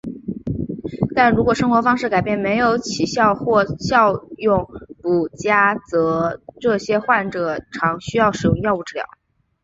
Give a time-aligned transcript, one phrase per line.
[1.15, 4.67] 但如果生活方式改变没有起效或效用
[4.99, 9.05] 不佳则这些患者常需要使用药物治疗。